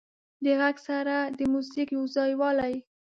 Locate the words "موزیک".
1.53-1.89